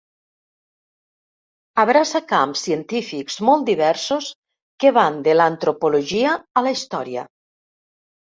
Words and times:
Abraça 1.83 2.21
camps 2.31 2.63
científics 2.67 3.35
molt 3.49 3.67
diversos 3.69 4.31
que 4.83 4.93
van 4.97 5.21
de 5.29 5.35
l’antropologia 5.37 6.33
a 6.63 6.67
la 6.69 6.73
història. 6.79 7.27